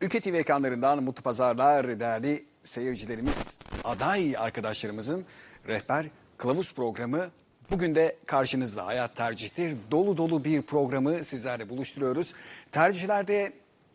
[0.00, 3.58] Ülke TV ekranlarından mutlu pazarlar değerli seyircilerimiz.
[3.84, 5.24] Aday arkadaşlarımızın
[5.68, 6.06] rehber
[6.36, 7.30] kılavuz programı
[7.70, 8.86] bugün de karşınızda.
[8.86, 9.76] Hayat tercihtir.
[9.90, 12.34] Dolu dolu bir programı sizlerle buluşturuyoruz.
[12.72, 13.52] Tercihlerde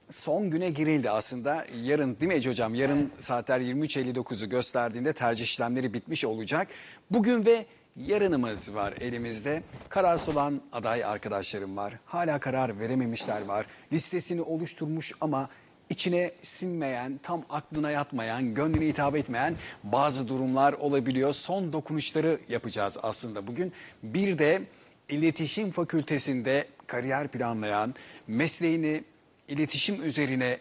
[0.09, 1.65] son güne girildi aslında.
[1.83, 2.75] Yarın değil mi Ece Hocam?
[2.75, 6.67] Yarın saatler 23.59'u gösterdiğinde tercih işlemleri bitmiş olacak.
[7.11, 7.65] Bugün ve
[7.95, 9.63] yarınımız var elimizde.
[9.89, 11.93] Kararsız olan aday arkadaşlarım var.
[12.05, 13.65] Hala karar verememişler var.
[13.93, 15.49] Listesini oluşturmuş ama
[15.91, 21.33] içine sinmeyen, tam aklına yatmayan, gönlüne hitap etmeyen bazı durumlar olabiliyor.
[21.33, 23.73] Son dokunuşları yapacağız aslında bugün.
[24.03, 24.61] Bir de
[25.09, 27.95] iletişim fakültesinde kariyer planlayan,
[28.27, 29.03] mesleğini
[29.47, 30.57] iletişim üzerine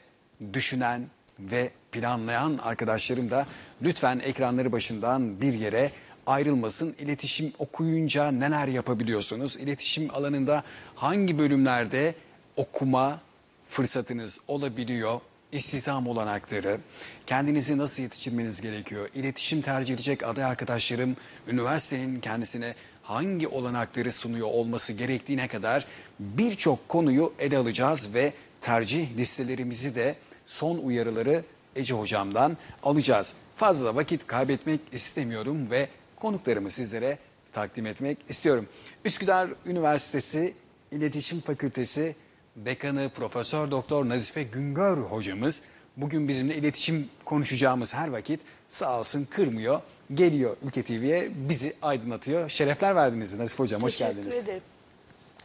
[0.53, 1.07] düşünen
[1.39, 3.47] ve planlayan arkadaşlarım da
[3.83, 5.93] lütfen ekranları başından bir yere
[6.27, 6.95] ayrılmasın.
[6.99, 9.57] İletişim okuyunca neler yapabiliyorsunuz?
[9.57, 12.15] İletişim alanında hangi bölümlerde
[12.57, 13.21] okuma
[13.71, 15.21] fırsatınız olabiliyor?
[15.53, 16.79] İstihdam olanakları,
[17.27, 19.09] kendinizi nasıl yetiştirmeniz gerekiyor?
[19.15, 21.17] İletişim tercih edecek aday arkadaşlarım
[21.49, 25.87] üniversitenin kendisine hangi olanakları sunuyor olması gerektiğine kadar
[26.21, 31.45] birçok konuyu ele alacağız ve tercih listelerimizi de son uyarıları
[31.77, 33.35] Ece hocamdan alacağız.
[33.57, 37.19] Fazla vakit kaybetmek istemiyorum ve konuklarımı sizlere
[37.53, 38.69] takdim etmek istiyorum.
[39.05, 40.55] Üsküdar Üniversitesi
[40.91, 42.17] İletişim Fakültesi
[42.65, 45.63] Dekanı Profesör Doktor Nazife Güngör hocamız
[45.97, 49.81] bugün bizimle iletişim konuşacağımız her vakit sağ olsun kırmıyor.
[50.15, 52.49] Geliyor Ülke TV'ye bizi aydınlatıyor.
[52.49, 54.35] Şerefler verdiniz Nazife hocam hoş Teşekkür geldiniz.
[54.35, 54.63] ederim.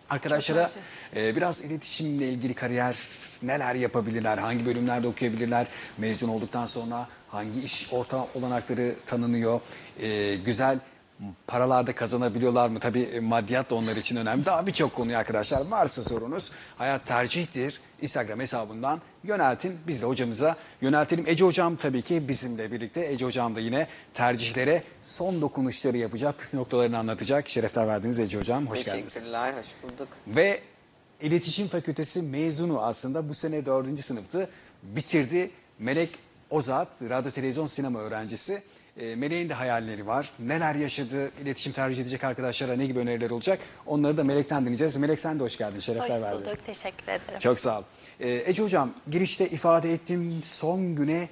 [0.09, 0.71] Arkadaşlara
[1.15, 2.95] e, biraz iletişimle ilgili kariyer
[3.43, 9.61] neler yapabilirler, hangi bölümlerde okuyabilirler, mezun olduktan sonra hangi iş orta olanakları tanınıyor,
[9.99, 10.79] e, güzel
[11.47, 12.79] paralarda kazanabiliyorlar mı?
[12.79, 14.45] Tabii e, maddiyat da onlar için önemli.
[14.45, 17.81] Daha birçok konuyu arkadaşlar varsa sorunuz hayat tercihtir.
[18.01, 19.77] Instagram hesabından yöneltin.
[19.87, 21.27] Biz de hocamıza yöneltelim.
[21.27, 23.05] Ece hocam tabii ki bizimle birlikte.
[23.05, 27.49] Ece hocam da yine tercihlere son dokunuşları yapacak, püf noktalarını anlatacak.
[27.49, 28.67] Şerefler verdiniz Ece hocam.
[28.67, 29.13] Hoş geldiniz.
[29.13, 30.07] Teşekkürler, hoş bulduk.
[30.27, 30.59] Ve
[31.21, 34.49] İletişim Fakültesi mezunu aslında bu sene dördüncü sınıftı.
[34.83, 35.51] Bitirdi.
[35.79, 36.09] Melek
[36.49, 38.63] Ozat, radyo televizyon sinema öğrencisi.
[38.99, 40.31] E, Melek'in de hayalleri var.
[40.39, 43.59] Neler yaşadı, iletişim tercih edecek arkadaşlara ne gibi öneriler olacak?
[43.85, 44.97] Onları da Melek'ten dinleyeceğiz.
[44.97, 46.45] Melek sen de hoş geldin, Hoş şerefler verdin.
[46.45, 46.65] bulduk.
[46.65, 47.39] Teşekkür ederim.
[47.39, 47.83] Çok sağ ol.
[48.19, 51.29] Ee, Ece Hocam girişte ifade ettim son güne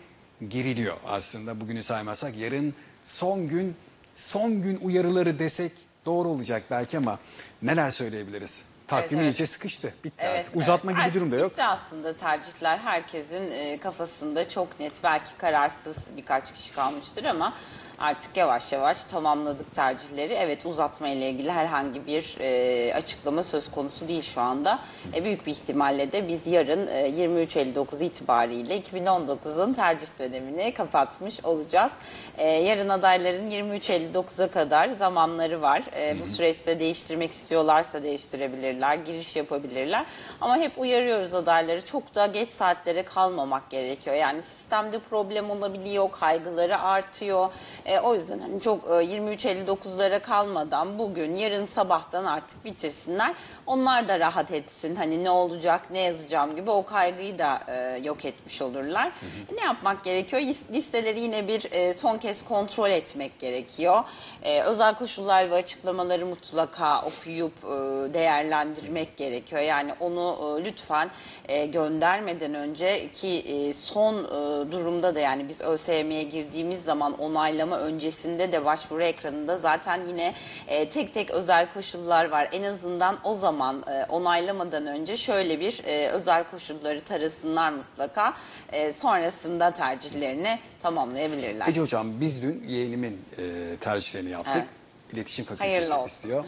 [0.49, 2.37] giriliyor aslında bugünü saymazsak.
[2.37, 2.73] Yarın
[3.05, 3.75] son gün,
[4.15, 5.71] son gün uyarıları desek
[6.05, 7.19] doğru olacak belki ama
[7.61, 8.65] neler söyleyebiliriz?
[8.87, 9.93] Takvim Evet, iyice sıkıştı.
[10.03, 10.55] Bitti Evet, artık.
[10.55, 10.97] Uzatma evet.
[10.99, 11.51] gibi Artık durum da yok.
[11.51, 17.53] Bitti aslında tercihler herkesin e, kafasında çok net belki kararsız birkaç kişi kalmıştır ama
[17.99, 20.33] artık yavaş yavaş tamamladık tercihleri.
[20.33, 24.79] Evet uzatma ile ilgili herhangi bir e, açıklama söz konusu değil şu anda.
[25.15, 31.91] E, büyük bir ihtimalle de biz yarın e, 23.59 itibariyle 2019'un tercih dönemini kapatmış olacağız.
[32.37, 35.83] E, yarın adayların 23.59'a kadar zamanları var.
[35.97, 40.05] E, bu süreçte değiştirmek istiyorlarsa değiştirebilirler, giriş yapabilirler.
[40.41, 44.15] Ama hep uyarıyoruz adayları çok da geç saatlere kalmamak gerekiyor.
[44.15, 47.49] Yani sistemde problem olabiliyor, kaygıları artıyor.
[47.85, 53.33] E, o yüzden hani çok e, 23.59'lara kalmadan bugün, yarın sabahtan artık bitirsinler.
[53.65, 54.95] Onlar da rahat etsin.
[54.95, 59.11] Hani ne olacak, ne yazacağım gibi o kaygıyı da e, yok etmiş olurlar.
[59.57, 60.41] Ne yapmak gerekiyor?
[60.41, 64.03] Lis- Listeleri yine bir e, son kez kontrol etmek gerekiyor.
[64.43, 67.67] E, özel koşullar ve açıklamaları mutlaka okuyup e,
[68.13, 69.61] değerlendirmek gerekiyor.
[69.61, 71.09] Yani onu e, lütfen
[71.47, 77.72] e, göndermeden önce ki e, son e, durumda da yani biz ÖSYM'ye girdiğimiz zaman onaylama
[77.79, 80.33] öncesinde de başvuru ekranında zaten yine
[80.67, 82.49] e, tek tek özel koşullar var.
[82.51, 88.33] En azından o zaman e, onaylamadan önce şöyle bir e, özel koşulları tarasınlar mutlaka.
[88.71, 91.67] E, sonrasında tercihlerini tamamlayabilirler.
[91.67, 94.53] Ece Hocam biz dün yeğenimin e, tercihlerini yaptık.
[94.55, 94.67] Evet.
[95.13, 96.45] İletişim Fakültesi Hayırlı istiyor.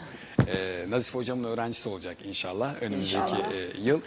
[0.47, 3.51] E, Nazife Hocam'ın öğrencisi olacak inşallah önümüzdeki İnşallah.
[3.51, 4.01] e, yıl.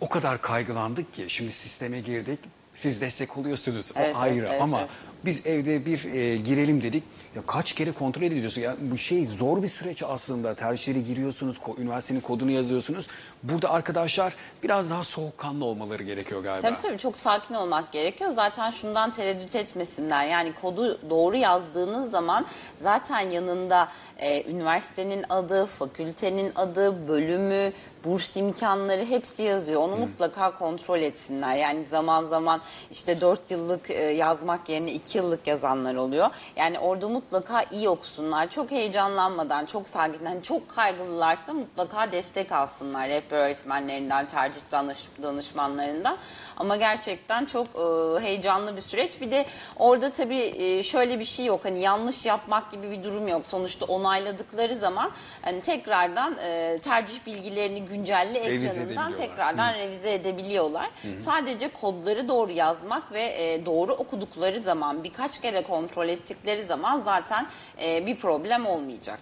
[0.00, 2.38] O kadar kaygılandık ki şimdi sisteme girdik.
[2.74, 4.90] Siz destek oluyorsunuz Evet, o ayrı evet, ama evet.
[5.26, 7.02] Biz evde bir e, girelim dedik.
[7.36, 8.60] Ya kaç kere kontrol ediyorsun?
[8.60, 10.54] Ya bu şey zor bir süreç aslında.
[10.54, 13.06] Tercihleri giriyorsunuz, ko- üniversitenin kodunu yazıyorsunuz.
[13.44, 16.68] Burada arkadaşlar biraz daha soğukkanlı olmaları gerekiyor galiba.
[16.68, 18.30] Tabii tabii çok sakin olmak gerekiyor.
[18.30, 20.24] Zaten şundan tereddüt etmesinler.
[20.24, 22.46] Yani kodu doğru yazdığınız zaman
[22.76, 23.88] zaten yanında
[24.18, 27.72] e, üniversitenin adı, fakültenin adı, bölümü,
[28.04, 29.80] burs imkanları hepsi yazıyor.
[29.80, 31.54] Onu mutlaka kontrol etsinler.
[31.54, 32.60] Yani zaman zaman
[32.90, 36.30] işte 4 yıllık e, yazmak yerine 2 yıllık yazanlar oluyor.
[36.56, 38.50] Yani orada mutlaka iyi okusunlar.
[38.50, 44.98] Çok heyecanlanmadan, çok sakin, hani çok kaygılılarsa mutlaka destek alsınlar rehber rehber öğretmenlerinden, tercih danış,
[45.22, 46.18] danışmanlarından.
[46.56, 49.20] Ama gerçekten çok e, heyecanlı bir süreç.
[49.20, 49.46] Bir de
[49.76, 51.60] orada tabii e, şöyle bir şey yok.
[51.64, 53.42] Hani yanlış yapmak gibi bir durum yok.
[53.48, 59.28] Sonuçta onayladıkları zaman hani tekrardan e, tercih bilgilerini güncelle Revize ekranından edebiliyorlar.
[59.28, 60.90] tekrardan revize edebiliyorlar.
[61.24, 67.46] Sadece kodları doğru yazmak ve e, doğru okudukları zaman birkaç kere kontrol ettikleri zaman zaten
[67.82, 69.18] e, bir problem olmayacak.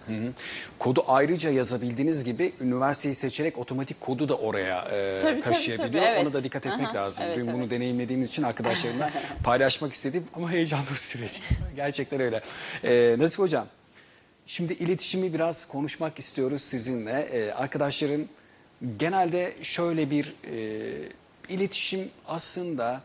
[0.79, 6.03] Kodu ayrıca yazabildiğiniz gibi üniversiteyi seçerek otomatik kodu da oraya e, Tabii, tabii, taşıyabiliyor.
[6.03, 6.25] tabii, evet.
[6.25, 7.25] Ona da dikkat etmek Aha, lazım.
[7.27, 7.71] evet, Dün bunu evet.
[7.71, 9.11] deneyimlediğimiz için arkadaşlarımla
[9.43, 11.41] paylaşmak istedim ama heyecanlı bir süreç.
[11.75, 12.41] Gerçekten öyle.
[12.83, 13.67] E, Nasip Hocam,
[14.45, 17.21] şimdi iletişimi biraz konuşmak istiyoruz sizinle.
[17.21, 18.25] E, arkadaşların
[18.99, 21.09] genelde şöyle bir e,
[21.49, 23.01] iletişim aslında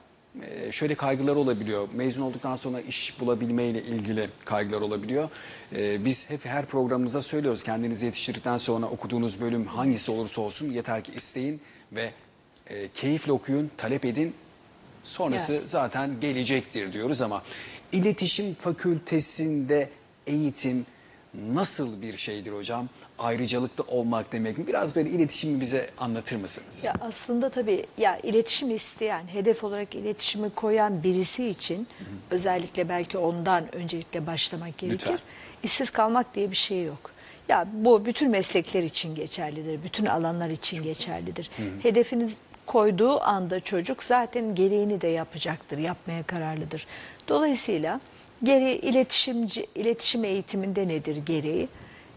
[0.73, 1.89] şöyle kaygılar olabiliyor.
[1.95, 5.29] Mezun olduktan sonra iş bulabilmeyle ilgili kaygılar olabiliyor.
[5.77, 7.65] E, biz hep her programımızda söylüyoruz.
[7.65, 11.61] Kendinizi yetiştirdikten sonra okuduğunuz bölüm hangisi olursa olsun yeter ki isteyin
[11.93, 12.13] ve
[12.67, 14.35] e, keyifle okuyun, talep edin.
[15.05, 15.69] Sonrası Evet.
[15.69, 17.43] zaten gelecektir diyoruz ama
[17.93, 19.91] iletişim fakültesinde
[20.27, 20.87] eğitim
[21.35, 22.89] nasıl bir şeydir hocam?
[23.19, 24.67] Ayrıcalıklı olmak demek mi?
[24.67, 26.85] Biraz böyle iletişimi bize anlatır mısınız?
[26.85, 31.89] Ya aslında tabii ya iletişim isteyen, hedef olarak iletişimi koyan birisi için
[32.31, 34.99] özellikle belki ondan öncelikle başlamak gerekir.
[34.99, 35.19] Lütfen.
[35.63, 37.11] İşsiz kalmak diye bir şey yok.
[37.49, 41.51] Ya bu bütün meslekler için geçerlidir, bütün alanlar için geçerlidir.
[41.83, 42.37] Hedefiniz
[42.67, 46.87] koyduğu anda çocuk zaten gereğini de yapacaktır, yapmaya kararlıdır.
[47.29, 48.01] Dolayısıyla
[48.43, 51.69] geri iletişimci iletişim eğitiminde nedir gereği?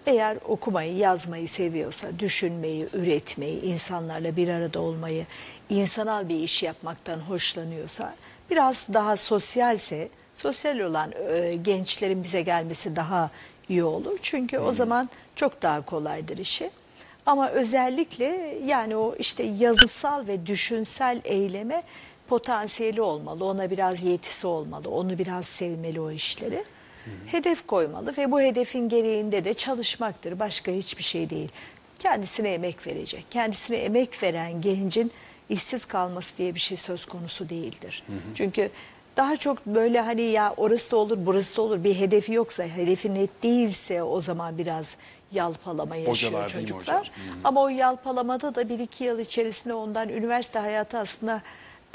[0.06, 5.25] Eğer okumayı, yazmayı seviyorsa, düşünmeyi, üretmeyi, insanlarla bir arada olmayı,
[5.69, 8.15] insanal bir iş yapmaktan hoşlanıyorsa,
[8.50, 13.29] biraz daha sosyalse, sosyal olan e, gençlerin bize gelmesi daha
[13.69, 14.19] iyi olur.
[14.21, 16.69] Çünkü o zaman çok daha kolaydır işi.
[17.25, 21.83] Ama özellikle yani o işte yazısal ve düşünsel eyleme
[22.31, 23.45] potansiyeli olmalı.
[23.45, 24.89] Ona biraz yetisi olmalı.
[24.89, 26.63] Onu biraz sevmeli o işleri.
[27.25, 30.39] Hedef koymalı ve bu hedefin gereğinde de çalışmaktır.
[30.39, 31.50] Başka hiçbir şey değil.
[32.00, 33.25] Kendisine emek verecek.
[33.31, 35.12] Kendisine emek veren gencin
[35.50, 38.04] işsiz kalması diye bir şey söz konusu değildir.
[38.36, 38.69] Çünkü
[39.18, 43.13] daha çok böyle hani ya orası da olur burası da olur bir hedefi yoksa hedefi
[43.13, 44.98] net değilse o zaman biraz
[45.31, 47.12] yalpalama yaşıyor Hocalar çocuklar.
[47.44, 51.42] Ama o yalpalamada da bir iki yıl içerisinde ondan üniversite hayatı aslında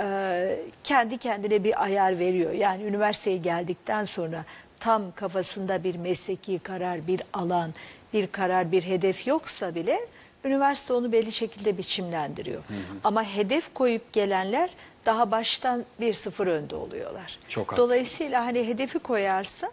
[0.00, 2.52] e, kendi kendine bir ayar veriyor.
[2.52, 4.44] Yani üniversiteye geldikten sonra
[4.80, 7.74] tam kafasında bir mesleki karar, bir alan,
[8.12, 10.00] bir karar, bir hedef yoksa bile
[10.44, 12.62] üniversite onu belli şekilde biçimlendiriyor.
[13.04, 14.70] Ama hedef koyup gelenler
[15.06, 17.38] daha baştan bir sıfır önde oluyorlar.
[17.48, 17.88] Çok haklısınız.
[17.88, 19.70] Dolayısıyla hani hedefi koyarsa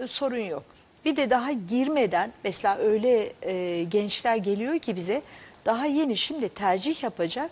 [0.00, 0.62] e, sorun yok.
[1.04, 5.22] Bir de daha girmeden mesela öyle e, gençler geliyor ki bize
[5.66, 7.50] daha yeni şimdi tercih yapacak.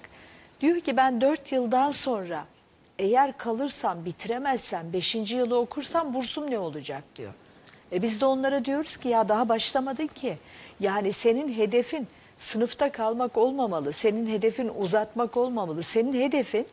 [0.60, 2.44] Diyor ki ben 4 yıldan sonra
[2.98, 5.14] eğer kalırsam bitiremezsem 5.
[5.14, 7.32] yılı okursam bursum ne olacak diyor.
[7.92, 10.38] E biz de onlara diyoruz ki ya daha başlamadın ki.
[10.80, 13.92] Yani senin hedefin sınıfta kalmak olmamalı.
[13.92, 15.82] Senin hedefin uzatmak olmamalı.
[15.82, 16.66] Senin hedefin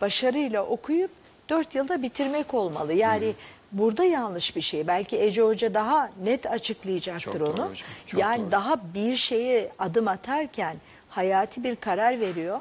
[0.00, 1.10] başarıyla okuyup
[1.48, 2.92] 4 yılda bitirmek olmalı.
[2.92, 3.32] Yani
[3.72, 4.86] burada yanlış bir şey.
[4.86, 7.70] Belki Ece Hoca daha net açıklayacaktır Çok doğru onu.
[7.70, 8.50] hocam, çok yani doğru.
[8.50, 10.76] daha bir şeye adım atarken
[11.08, 12.60] hayati bir karar veriyor.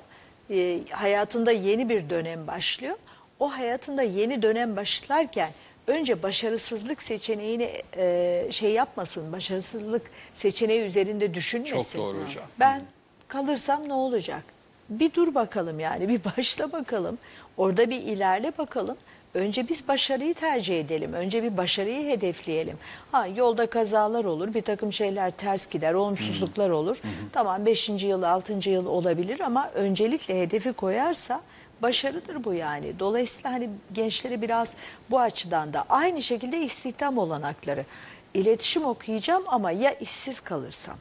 [0.54, 2.96] Ee, hayatında yeni bir dönem başlıyor.
[3.40, 5.52] O hayatında yeni dönem başlarken
[5.88, 10.02] önce başarısızlık seçeneğini e, şey yapmasın, başarısızlık
[10.34, 12.00] seçeneği üzerinde düşünmesin.
[12.00, 12.44] Çok doğru hocam.
[12.60, 12.82] Ben
[13.28, 14.44] kalırsam ne olacak?
[14.90, 17.18] Bir dur bakalım yani bir başla bakalım.
[17.58, 18.98] Orada bir ilerle bakalım.
[19.34, 21.14] Önce biz başarıyı tercih edelim.
[21.14, 22.78] Önce bir başarıyı hedefleyelim.
[23.12, 27.02] Ha yolda kazalar olur, bir takım şeyler ters gider, olumsuzluklar olur.
[27.32, 27.90] Tamam 5.
[27.90, 28.70] yıl, 6.
[28.70, 31.42] yıl olabilir ama öncelikle hedefi koyarsa
[31.82, 33.00] başarıdır bu yani.
[33.00, 34.76] Dolayısıyla hani gençlere biraz
[35.12, 37.86] bu açıdan da aynı şekilde istihdam olanakları.
[38.34, 40.98] İletişim okuyacağım ama ya işsiz kalırsam?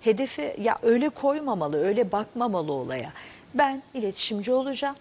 [0.00, 3.12] Hedefi ya öyle koymamalı, öyle bakmamalı olaya.
[3.54, 4.96] Ben iletişimci olacağım.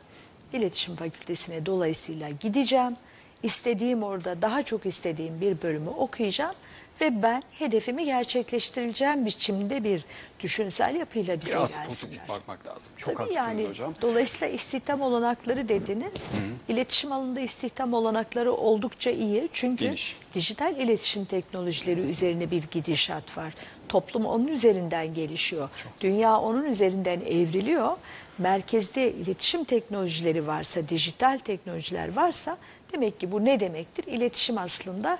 [0.53, 2.95] İletişim fakültesine dolayısıyla gideceğim.
[3.43, 6.55] İstediğim orada daha çok istediğim bir bölümü okuyacağım
[7.01, 10.05] ve ben hedefimi gerçekleştireceğim biçimde bir
[10.39, 11.88] düşünsel yapıyla bize Biraz gelsinler.
[11.88, 12.91] pozitif bakmak lazım.
[12.98, 13.93] Çok Tabii haklısınız yani, hocam.
[14.01, 16.29] Dolayısıyla istihdam olanakları dediniz.
[16.69, 19.50] İletişim alanında istihdam olanakları oldukça iyi.
[19.53, 20.17] Çünkü Geniş.
[20.36, 23.53] dijital iletişim teknolojileri üzerine bir gidişat var.
[23.89, 25.69] Toplum onun üzerinden gelişiyor.
[26.01, 27.98] Dünya onun üzerinden evriliyor.
[28.38, 32.58] Merkezde iletişim teknolojileri varsa, dijital teknolojiler varsa
[32.94, 34.04] demek ki bu ne demektir?
[34.08, 35.18] İletişim aslında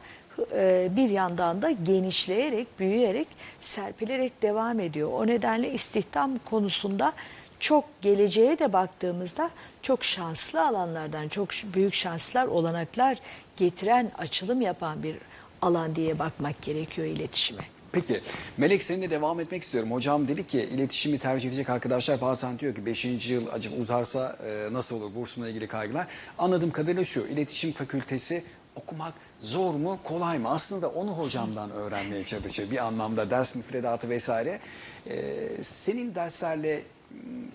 [0.52, 3.28] e, bir yandan da genişleyerek, büyüyerek,
[3.60, 5.12] serpilerek devam ediyor.
[5.14, 7.14] O nedenle istihdam konusunda
[7.60, 9.50] çok geleceğe de baktığımızda
[9.82, 13.18] çok şanslı alanlardan, çok büyük şanslar, olanaklar
[13.58, 15.16] getiren, açılım yapan bir
[15.62, 17.64] alan diye bakmak gerekiyor iletişime.
[17.94, 18.22] Peki
[18.58, 19.92] Melek seninle devam etmek istiyorum.
[19.92, 23.30] Hocam dedi ki iletişimi tercih edecek arkadaşlar bazen diyor ki 5.
[23.30, 26.08] yıl acaba uzarsa e, nasıl olur bursumla ilgili kaygılar.
[26.38, 28.44] Anladığım kadarıyla şu iletişim fakültesi
[28.76, 30.50] okumak zor mu kolay mı?
[30.50, 34.60] Aslında onu hocamdan öğrenmeye çalışıyor bir anlamda ders müfredatı vesaire.
[35.08, 36.82] E, senin derslerle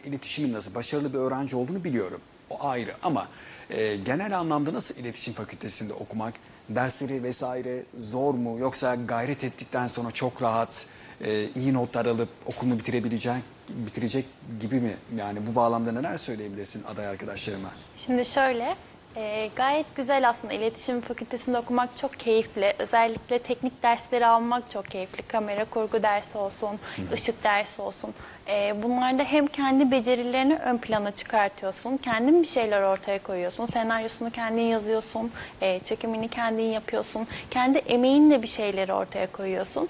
[0.05, 0.75] iletişimin nasıl?
[0.75, 2.21] Başarılı bir öğrenci olduğunu biliyorum.
[2.51, 3.29] O ayrı ama
[3.71, 6.35] e, genel anlamda nasıl iletişim fakültesinde okumak?
[6.69, 10.87] Dersleri vesaire zor mu yoksa gayret ettikten sonra çok rahat
[11.21, 14.25] e, iyi notlar alıp okulunu bitirebilecek bitirecek
[14.61, 14.97] gibi mi?
[15.17, 17.69] Yani bu bağlamda neler söyleyebilirsin aday arkadaşlarıma?
[17.97, 18.77] Şimdi şöyle,
[19.17, 22.75] e, gayet güzel aslında iletişim fakültesinde okumak çok keyifli.
[22.79, 25.23] Özellikle teknik dersleri almak çok keyifli.
[25.23, 26.79] Kamera kurgu dersi olsun,
[27.13, 28.15] ışık dersi olsun.
[28.49, 33.67] E, bunlarda hem kendi becerilerini ön plana çıkartıyorsun, kendin bir şeyler ortaya koyuyorsun.
[33.67, 37.27] Senaryosunu kendin yazıyorsun, e, çekimini kendin yapıyorsun.
[37.51, 39.89] Kendi emeğinle bir şeyleri ortaya koyuyorsun.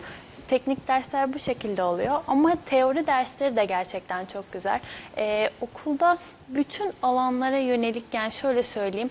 [0.49, 4.81] Teknik dersler bu şekilde oluyor ama teori dersleri de gerçekten çok güzel.
[5.17, 9.11] Ee, okulda bütün alanlara yönelik yani şöyle söyleyeyim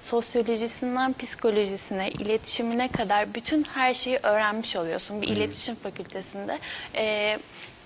[0.00, 6.58] sosyolojisinden psikolojisine, iletişimine kadar bütün her şeyi öğrenmiş oluyorsun bir iletişim fakültesinde.
[6.94, 7.38] Ee,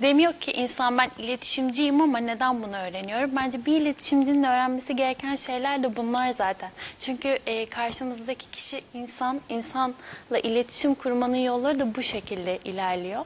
[0.02, 3.30] demiyor ki insan ben iletişimciyim ama neden bunu öğreniyorum?
[3.37, 6.71] Bence bir iletişimcinin öğrenmesi gereken şeyler de bunlar zaten.
[7.00, 13.25] Çünkü e, karşımızdaki kişi insan, insanla iletişim kurmanın yolları da bu şekilde ilerliyor.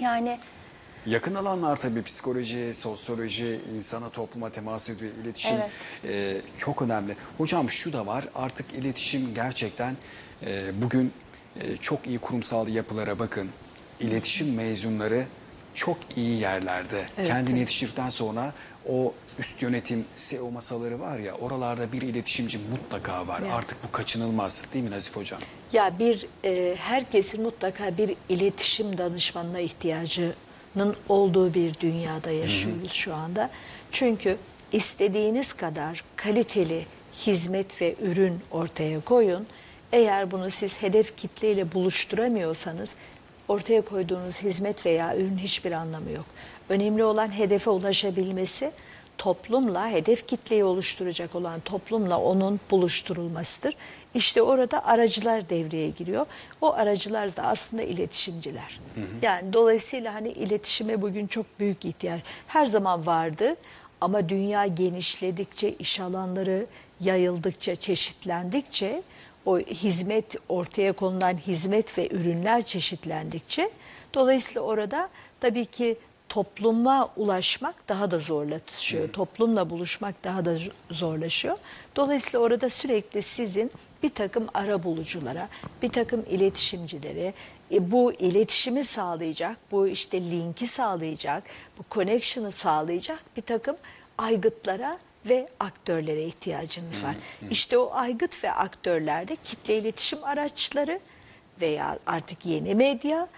[0.00, 0.38] Yani
[1.06, 5.56] Yakın alanlar tabii psikoloji, sosyoloji, insana topluma temas ediyor, iletişim
[6.04, 7.16] e, çok önemli.
[7.38, 9.96] Hocam şu da var artık iletişim gerçekten
[10.42, 11.12] e, bugün
[11.60, 13.50] e, çok iyi kurumsal yapılara bakın.
[14.00, 15.24] İletişim mezunları
[15.74, 17.04] çok iyi yerlerde.
[17.18, 18.52] Evet, Kendini yetiştirdikten sonra
[18.88, 23.40] o üst yönetim CEO masaları var ya oralarda bir iletişimci mutlaka var.
[23.42, 23.52] Evet.
[23.52, 25.40] Artık bu kaçınılmaz değil mi Nazif Hocam?
[25.72, 30.34] Ya bir e, herkesin mutlaka bir iletişim danışmanına ihtiyacının
[31.08, 33.50] olduğu bir dünyada yaşıyoruz şu anda.
[33.92, 34.36] Çünkü
[34.72, 39.46] istediğiniz kadar kaliteli hizmet ve ürün ortaya koyun.
[39.92, 42.96] Eğer bunu siz hedef kitleyle buluşturamıyorsanız
[43.48, 46.24] ortaya koyduğunuz hizmet veya ürün hiçbir anlamı yok.
[46.68, 48.72] Önemli olan hedefe ulaşabilmesi,
[49.22, 53.74] toplumla, hedef kitleyi oluşturacak olan toplumla onun buluşturulmasıdır.
[54.14, 56.26] İşte orada aracılar devreye giriyor.
[56.60, 58.80] O aracılar da aslında iletişimciler.
[59.22, 62.20] Yani dolayısıyla hani iletişime bugün çok büyük ihtiyaç.
[62.46, 63.56] Her zaman vardı
[64.00, 66.66] ama dünya genişledikçe, iş alanları
[67.00, 69.02] yayıldıkça, çeşitlendikçe
[69.46, 73.70] o hizmet ortaya konulan hizmet ve ürünler çeşitlendikçe
[74.14, 75.08] dolayısıyla orada
[75.40, 75.96] tabii ki
[76.32, 79.12] topluma ulaşmak daha da zorlaşıyor.
[79.12, 80.56] Toplumla buluşmak daha da
[80.90, 81.56] zorlaşıyor.
[81.96, 83.70] Dolayısıyla orada sürekli sizin
[84.02, 85.48] bir takım ara buluculara,
[85.82, 87.34] bir takım iletişimcilere,
[87.72, 91.42] e, bu iletişimi sağlayacak, bu işte linki sağlayacak,
[91.78, 93.76] bu connection'ı sağlayacak bir takım
[94.18, 97.16] aygıtlara ve aktörlere ihtiyacınız var.
[97.50, 101.00] İşte o aygıt ve aktörlerde kitle iletişim araçları
[101.60, 103.28] veya artık yeni medya,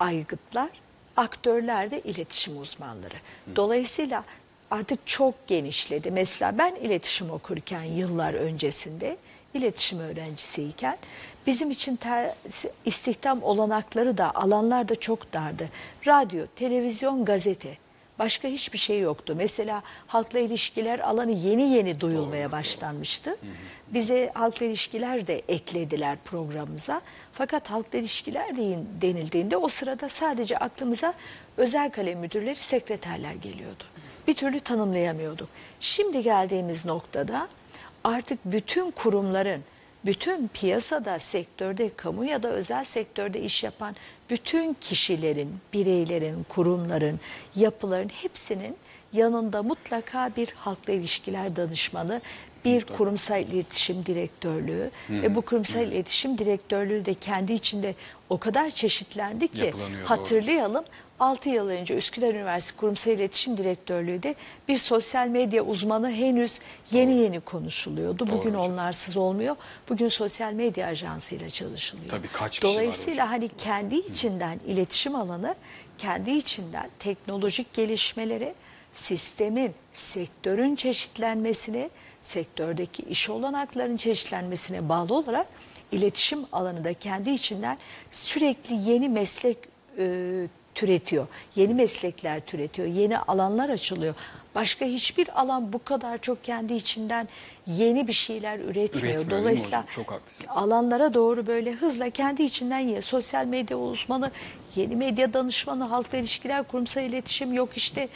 [0.00, 0.70] aygıtlar,
[1.16, 3.14] aktörler de iletişim uzmanları.
[3.56, 4.24] Dolayısıyla
[4.70, 6.10] artık çok genişledi.
[6.10, 9.16] Mesela ben iletişim okurken yıllar öncesinde
[9.54, 10.98] iletişim öğrencisiyken
[11.46, 12.34] bizim için ter-
[12.84, 15.68] istihdam olanakları da alanlar da çok dardı.
[16.06, 17.76] Radyo, televizyon, gazete
[18.18, 19.34] Başka hiçbir şey yoktu.
[19.36, 23.36] Mesela halkla ilişkiler alanı yeni yeni duyulmaya başlanmıştı.
[23.88, 27.00] Bize halkla ilişkiler de eklediler programımıza.
[27.32, 28.56] Fakat halkla ilişkiler
[29.02, 31.14] denildiğinde o sırada sadece aklımıza
[31.56, 33.84] özel kalem müdürleri, sekreterler geliyordu.
[34.28, 35.48] Bir türlü tanımlayamıyorduk.
[35.80, 37.48] Şimdi geldiğimiz noktada
[38.04, 39.64] artık bütün kurumların
[40.04, 43.94] bütün piyasada, sektörde, kamu ya da özel sektörde iş yapan
[44.30, 47.20] bütün kişilerin, bireylerin, kurumların,
[47.56, 48.76] yapıların hepsinin
[49.12, 52.20] yanında mutlaka bir halkla ilişkiler danışmanı,
[52.64, 54.90] bir kurumsal iletişim direktörlüğü.
[55.10, 57.94] Ve bu kurumsal iletişim direktörlüğü de kendi içinde
[58.28, 60.08] o kadar çeşitlendi ki Yapılanıyor,
[60.78, 60.84] doğru.
[61.22, 64.34] Hatırlayalım 6 yıl önce Üsküdar Üniversitesi Kurumsal İletişim Direktörlüğü de
[64.68, 66.60] bir sosyal medya uzmanı henüz
[66.90, 68.26] yeni yeni konuşuluyordu.
[68.26, 68.72] Bugün hocam.
[68.72, 69.56] onlarsız olmuyor.
[69.88, 72.10] Bugün sosyal medya ajansıyla çalışılıyor.
[72.10, 75.54] Tabii kaç kişi var Dolayısıyla hani kendi içinden iletişim alanı,
[75.98, 78.54] kendi içinden teknolojik gelişmelere,
[78.94, 85.46] sistemin, sektörün çeşitlenmesine, sektördeki iş olanaklarının çeşitlenmesine bağlı olarak
[85.92, 87.78] iletişim alanında kendi içinden
[88.10, 89.58] sürekli yeni meslek
[89.98, 91.26] e, türetiyor.
[91.56, 92.88] Yeni meslekler türetiyor.
[92.88, 94.14] Yeni alanlar açılıyor.
[94.54, 97.28] Başka hiçbir alan bu kadar çok kendi içinden
[97.66, 99.16] yeni bir şeyler üretmiyor.
[99.16, 99.90] Üretmiyor, Dolayısıyla hocam?
[99.90, 100.56] Çok haklısınız.
[100.56, 104.30] alanlara doğru böyle hızla kendi içinden yeni sosyal medya uzmanı,
[104.76, 108.08] yeni medya danışmanı, halkla ilişkiler, kurumsal iletişim yok işte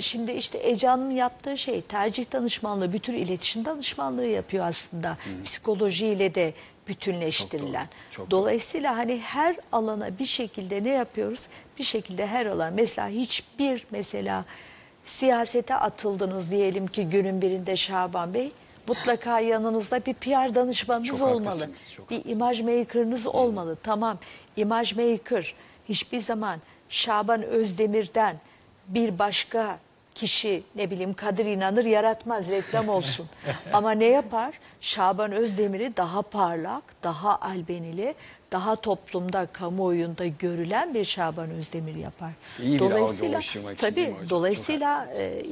[0.00, 5.16] şimdi işte Eca'nın yaptığı şey tercih danışmanlığı, bütün iletişim danışmanlığı yapıyor aslında.
[5.44, 6.54] Psikolojiyle de
[6.96, 7.88] bütünleştirilen.
[8.10, 8.40] çok doğru.
[8.40, 11.48] Dolayısıyla hani her alana bir şekilde ne yapıyoruz?
[11.78, 14.44] Bir şekilde her alan mesela hiçbir mesela
[15.04, 18.52] siyasete atıldınız diyelim ki günün birinde Şaban Bey
[18.88, 21.44] mutlaka yanınızda bir PR danışmanınız Çok olmalı.
[21.44, 22.36] haklısınız, çok bir haklısınız.
[22.36, 23.76] imaj maker'ınız olmalı.
[23.82, 24.18] Tamam
[24.56, 25.54] imaj maker
[25.88, 28.36] hiçbir zaman Şaban Özdemir'den
[28.88, 29.78] bir başka
[30.14, 33.26] kişi ne bileyim Kadir İnanır yaratmaz reklam olsun.
[33.72, 34.54] Ama ne yapar?
[34.80, 38.14] Şaban Özdemir'i daha parlak, daha albenili,
[38.52, 42.30] daha toplumda, kamuoyunda görülen bir Şaban Özdemir yapar.
[42.62, 44.20] İyi bir algı oluşturmak için değil mi tabii, hocam?
[44.20, 45.20] Çok dolayısıyla haklısınız.
[45.20, 45.42] e,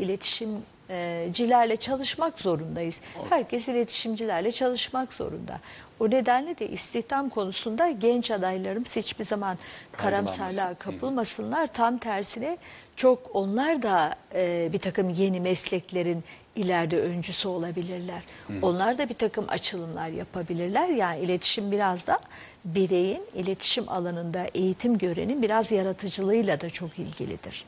[0.91, 3.03] iletişimcilerle çalışmak zorundayız.
[3.29, 5.61] Herkes iletişimcilerle çalışmak zorunda.
[6.01, 9.59] O nedenle de istihdam konusunda genç adaylarımız hiçbir zaman
[9.93, 11.67] karamsarlığa kapılmasınlar.
[11.67, 12.59] Tam tersine
[12.97, 16.25] çok onlar da e, bir takım yeni mesleklerin
[16.57, 18.23] ileride öncüsü olabilirler.
[18.63, 20.89] Onlar da bir takım açılımlar yapabilirler.
[20.89, 22.19] Yani iletişim biraz da
[22.65, 27.65] bireyin iletişim alanında eğitim görenin biraz yaratıcılığıyla da çok ilgilidir.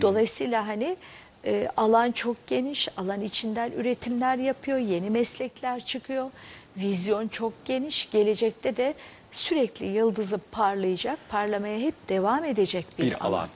[0.00, 0.96] Dolayısıyla hani
[1.46, 6.30] e, alan çok geniş, alan içinden üretimler yapıyor, yeni meslekler çıkıyor.
[6.76, 8.94] Vizyon çok geniş, gelecekte de
[9.32, 13.48] sürekli yıldızı parlayacak, parlamaya hep devam edecek bir, bir alan.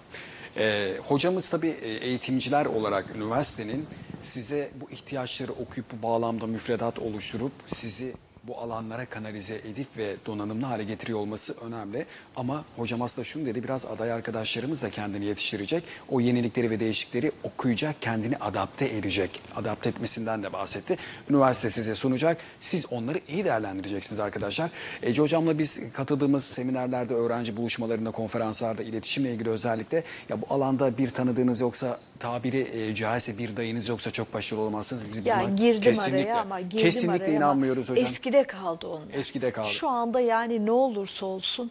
[0.56, 3.86] Ee, hocamız tabii e, eğitimciler olarak üniversitenin
[4.20, 8.14] size bu ihtiyaçları okuyup bu bağlamda müfredat oluşturup sizi
[8.48, 12.06] bu alanlara kanalize edip ve donanımlı hale getiriyor olması önemli.
[12.36, 15.84] Ama hocam aslında şunu dedi biraz aday arkadaşlarımız da kendini yetiştirecek.
[16.08, 19.42] O yenilikleri ve değişikleri okuyacak, kendini adapte edecek.
[19.56, 20.96] Adapte etmesinden de bahsetti.
[21.30, 22.38] Üniversite size sunacak.
[22.60, 24.70] Siz onları iyi değerlendireceksiniz arkadaşlar.
[25.02, 31.10] Ece hocamla biz katıldığımız seminerlerde, öğrenci buluşmalarında, konferanslarda iletişimle ilgili özellikle ya bu alanda bir
[31.10, 35.02] tanıdığınız yoksa tabiri e, caizse bir dayınız yoksa çok başarılı olmazsınız.
[35.12, 38.04] Biz Ya girdim kesinlikle, araya ama girdim kesinlikle araya ama inanmıyoruz hocam.
[38.04, 39.14] Eskide kaldı onlar.
[39.14, 39.68] Eskide kaldı.
[39.68, 41.70] Şu anda yani ne olursa olsun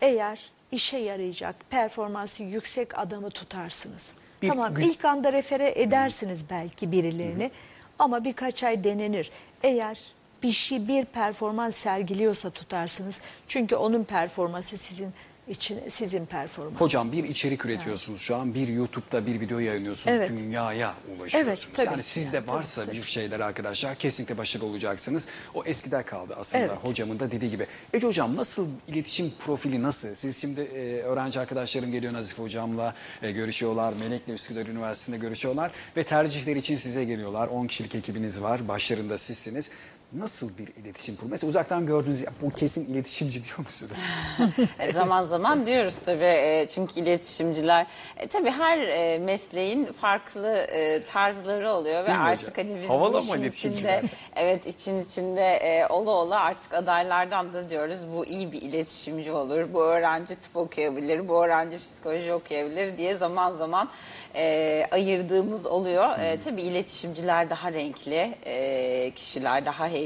[0.00, 4.16] eğer işe yarayacak performansı yüksek adamı tutarsınız.
[4.42, 7.50] Bir tamam gün- ilk anda refere edersiniz belki birilerini
[7.98, 9.30] ama birkaç ay denenir.
[9.62, 9.98] Eğer
[10.42, 13.20] bir şey bir performans sergiliyorsa tutarsınız.
[13.48, 15.12] Çünkü onun performansı sizin
[15.48, 16.80] için sizin performansınız.
[16.80, 20.30] Hocam bir içerik üretiyorsunuz şu an bir YouTube'da bir video yayınlıyorsunuz Evet.
[20.30, 21.34] dünyaya ulaşıyorsunuz.
[21.48, 25.28] Evet, tabii yani sizde yani, varsa tabii, bir şeyler arkadaşlar kesinlikle başarılı olacaksınız.
[25.54, 26.76] O eskide kaldı aslında Evet.
[26.82, 27.66] hocamın da dediği gibi.
[27.92, 30.14] Ece hocam nasıl iletişim profili nasıl?
[30.14, 33.94] Siz şimdi e, öğrenci arkadaşlarım geliyor Nazif hocamla e, görüşüyorlar.
[34.00, 37.48] Melek'le Üsküdar Üniversitesi'nde görüşüyorlar ve tercihler için size geliyorlar.
[37.48, 38.68] 10 kişilik ekibiniz var.
[38.68, 39.70] Başlarında sizsiniz.
[40.16, 41.30] Nasıl bir iletişim profili?
[41.30, 43.92] Mesela uzaktan gördüğünüz ya bu kesin iletişimci diyor musunuz?
[44.78, 51.02] E, zaman zaman diyoruz tabii E, çünkü iletişimciler e, tabii her e, mesleğin farklı e,
[51.02, 52.68] tarzları oluyor ve Değil artık hocam?
[52.68, 54.02] hani biz Havalı bu işin içinde
[54.36, 59.72] evet için içinde e, ola ola artık adaylardan da diyoruz bu iyi bir iletişimci olur
[59.74, 63.90] bu öğrenci tıp okuyabilir bu öğrenci psikoloji okuyabilir diye zaman zaman
[64.34, 66.18] e, ayırdığımız oluyor.
[66.18, 70.01] E, tabii iletişimciler daha renkli e, kişiler daha heyecanlı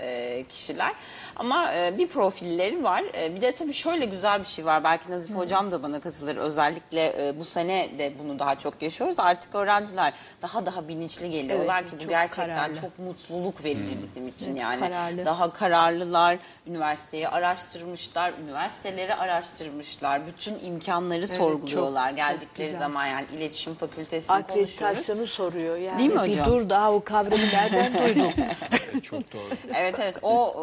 [0.00, 0.92] e, kişiler
[1.36, 3.04] ama e, bir profilleri var.
[3.14, 4.84] E, bir de tabii şöyle güzel bir şey var.
[4.84, 6.36] Belki Nazif Hocam da bana katılır.
[6.36, 9.20] Özellikle e, bu sene de bunu daha çok yaşıyoruz.
[9.20, 10.12] Artık öğrenciler
[10.42, 12.80] daha daha bilinçli geliyorlar Evet, ki bu çok gerçekten kararlı.
[12.80, 14.80] çok mutluluk verici bizim için Evet, yani.
[14.80, 15.24] kararlı.
[15.24, 20.26] Daha kararlılar, üniversiteyi araştırmışlar, üniversiteleri araştırmışlar.
[20.26, 22.78] Bütün imkanları sorguluyorlar çok geldikleri güzel.
[22.80, 24.50] zaman yani iletişim fakültesini konuşuyoruz.
[24.72, 25.98] Akreditasyonu soruyor yani.
[25.98, 26.46] Değil mi Bir hocam?
[26.46, 28.32] dur daha o kavramı nereden duydun?
[29.02, 29.72] Çok doğru.
[29.74, 30.60] Evet evet o e,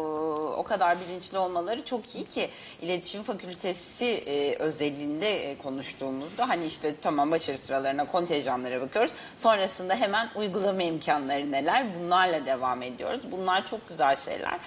[0.56, 2.50] o kadar bilinçli olmaları çok iyi ki
[2.82, 9.12] iletişim fakültesi e, özelliğinde e, konuştuğumuzda hani işte tamam başarı sıralarına kontenjanlara bakıyoruz.
[9.36, 13.20] Sonrasında hemen uygulama imkanları neler bunlarla devam ediyoruz.
[13.32, 14.58] Bunlar çok güzel şeyler.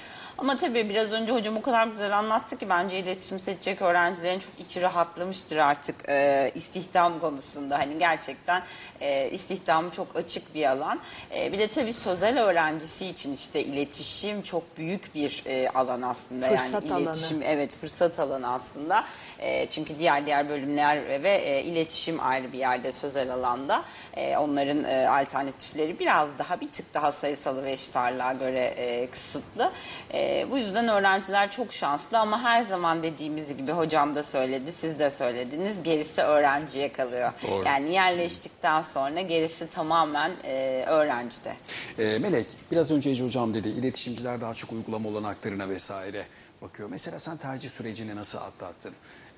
[0.42, 4.52] Ama tabii biraz önce hocam o kadar güzel anlattı ki bence iletişim seçecek öğrencilerin çok
[4.60, 7.80] içi rahatlamıştır artık e, istihdam konusunda.
[7.80, 8.64] Hani gerçekten
[9.02, 11.00] e, istihdam çok açık bir alan.
[11.36, 16.48] E, bir de tabii sözel öğrencisi için işte iletişim çok büyük bir e, alan aslında.
[16.48, 17.04] Fırsat yani alanı.
[17.04, 19.06] iletişim evet fırsat alanı aslında.
[19.40, 23.84] E, çünkü diğer diğer bölümler ve e, iletişim ayrı bir yerde sözel alanda.
[24.14, 29.08] E, onların e, alternatifleri biraz daha bir tık daha sayısalı ve eşit ağırlığa göre e,
[29.10, 29.72] kısıtlı.
[30.14, 34.72] E, E, bu yüzden öğrenciler çok şanslı ama her zaman dediğimiz gibi hocam da söyledi,
[34.72, 35.84] siz de söylediniz.
[35.84, 37.32] Gerisi öğrenciye kalıyor.
[37.48, 37.66] Doğru.
[37.66, 41.54] Yani yerleştikten sonra gerisi tamamen e, öğrencide.
[42.00, 46.26] Ee, Melek, biraz önce Ece Hocam dedi, iletişimciler daha çok uygulama olanaklarına vesaire
[46.62, 46.90] bakıyor.
[46.92, 48.94] Mesela sen tercih sürecini nasıl atlattın?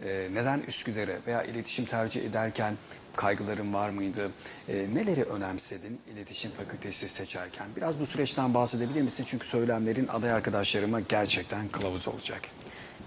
[0.05, 2.73] Ee, neden Üsküdar'ı veya iletişim tercih ederken
[3.15, 4.31] kaygıların var mıydı?
[4.69, 7.67] Ee, neleri önemsedin iletişim fakültesi seçerken?
[7.75, 9.25] Biraz bu süreçten bahsedebilir misin?
[9.27, 12.41] Çünkü söylemlerin aday arkadaşlarıma gerçekten kılavuz olacak.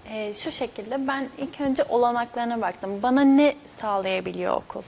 [0.09, 3.03] Ee, şu şekilde ben ilk önce olanaklarına baktım.
[3.03, 4.83] Bana ne sağlayabiliyor okul?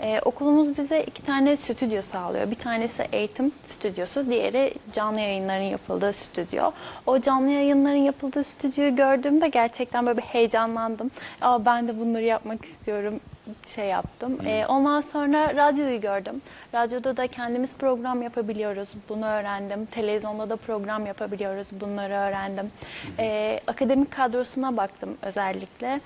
[0.00, 2.50] Ee, okulumuz bize iki tane stüdyo sağlıyor.
[2.50, 6.70] Bir tanesi eğitim stüdyosu, diğeri canlı yayınların yapıldığı stüdyo.
[7.06, 11.10] O canlı yayınların yapıldığı stüdyoyu gördüğümde gerçekten böyle bir heyecanlandım.
[11.40, 13.20] Aa, ben de bunları yapmak istiyorum
[13.66, 14.38] şey yaptım.
[14.46, 16.42] Ee, ondan sonra radyoyu gördüm.
[16.74, 18.88] Radyoda da kendimiz program yapabiliyoruz.
[19.08, 19.86] Bunu öğrendim.
[19.86, 21.66] Televizyonda da program yapabiliyoruz.
[21.80, 22.70] Bunları öğrendim.
[23.18, 26.00] Ee, akademik kadrosuna baktım özellikle.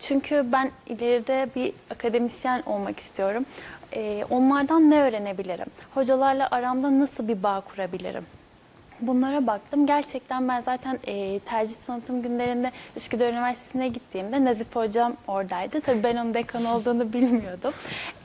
[0.00, 3.46] Çünkü ben ileride bir akademisyen olmak istiyorum.
[3.92, 5.66] Ee, onlardan ne öğrenebilirim?
[5.94, 8.26] Hocalarla aramda nasıl bir bağ kurabilirim?
[9.00, 9.86] Bunlara baktım.
[9.86, 15.80] Gerçekten ben zaten e, tercih tanıtım günlerinde Üsküdar Üniversitesi'ne gittiğimde Nazif Hocam oradaydı.
[15.80, 17.72] Tabii ben onun dekan olduğunu bilmiyordum.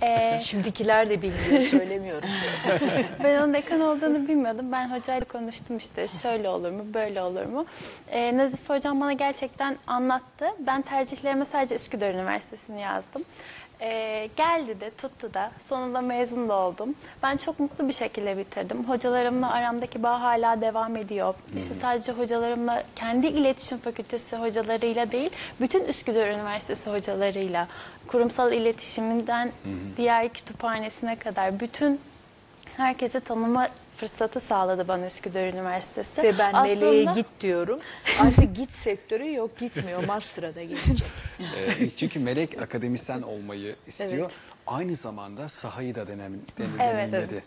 [0.01, 2.29] Ee, Şimdikiler de bilmiyor söylemiyorum.
[3.23, 4.71] ben onun dekan olduğunu bilmiyordum.
[4.71, 7.65] Ben hocayla konuştum işte şöyle olur mu, böyle olur mu.
[8.11, 10.45] Ee, Nazif Hocam bana gerçekten anlattı.
[10.59, 13.23] Ben tercihlerime sadece Üsküdar Üniversitesi'ni yazdım.
[13.81, 16.95] Ee, geldi de tuttu da sonunda mezun da oldum.
[17.23, 18.89] Ben çok mutlu bir şekilde bitirdim.
[18.89, 21.35] Hocalarımla aramdaki bağ hala devam ediyor.
[21.57, 25.29] İşte sadece hocalarımla kendi iletişim fakültesi hocalarıyla değil,
[25.61, 27.67] bütün Üsküdar Üniversitesi hocalarıyla
[28.07, 29.51] kurumsal iletişiminden
[29.97, 32.01] diğer kütüphanesine kadar bütün
[32.77, 36.23] herkese tanıma fırsatı sağladı bana Üsküdar Üniversitesi.
[36.23, 37.79] Ve ben Aslında- Meleğe git diyorum.
[38.19, 40.03] Artık git sektörü yok gitmiyor.
[40.03, 41.07] Master'a da gelecek.
[41.79, 44.11] Ee, çünkü Melek akademisyen olmayı istiyor.
[44.31, 44.31] Evet.
[44.67, 47.43] Aynı zamanda sahayı da denem, den- Evet, deneyimledi.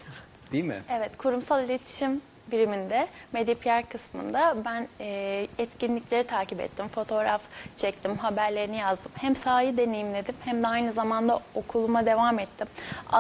[0.53, 0.83] Değil mi?
[0.91, 7.41] Evet, kurumsal iletişim biriminde, medya PR kısmında ben e, etkinlikleri takip ettim, fotoğraf
[7.77, 9.13] çektim, haberlerini yazdım.
[9.15, 12.67] Hem sahayı deneyimledim hem de aynı zamanda okuluma devam ettim.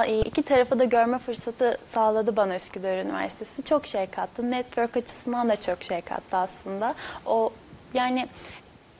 [0.06, 3.62] E, iki tarafı da görme fırsatı sağladı bana Üsküdar Üniversitesi.
[3.62, 4.50] Çok şey kattı.
[4.50, 6.94] Network açısından da çok şey kattı aslında.
[7.26, 7.50] O
[7.94, 8.28] yani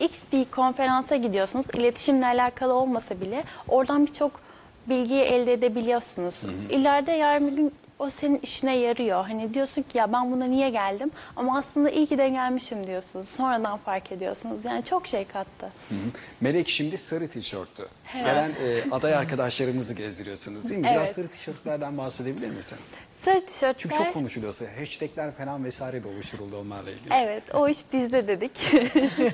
[0.01, 1.67] X bir konferansa gidiyorsunuz.
[1.75, 4.41] İletişimle alakalı olmasa bile oradan birçok
[4.87, 6.35] bilgiyi elde edebiliyorsunuz.
[6.71, 9.25] İleride yarın bir gün o senin işine yarıyor.
[9.25, 11.11] Hani diyorsun ki ya ben buna niye geldim?
[11.37, 13.29] Ama aslında iyi ki de gelmişim diyorsunuz.
[13.37, 14.65] Sonradan fark ediyorsunuz.
[14.65, 15.67] Yani çok şey kattı.
[15.89, 15.99] Hı hı.
[16.41, 17.85] Melek şimdi sarı tişörtlü.
[18.19, 20.85] Gelen e, aday arkadaşlarımızı gezdiriyorsunuz değil mi?
[20.87, 21.09] Biraz Evet.
[21.09, 22.79] sarı tişörtlerden bahsedebilir misin?
[23.25, 23.75] Sarı tişörtler.
[23.79, 24.55] Çünkü çok konuşuluyor.
[24.79, 27.15] Hashtagler falan vesaire de oluşturuldu onlarla ilgili.
[27.15, 28.53] Evet, o iş bizde dedik.